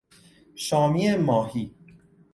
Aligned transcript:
شامی 0.55 1.15
ماهی 1.15 1.73